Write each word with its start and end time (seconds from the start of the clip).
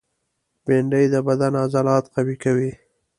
بېنډۍ 0.65 1.05
د 1.13 1.15
بدن 1.27 1.53
عضلات 1.63 2.05
قوي 2.15 2.35
کوي 2.43 2.71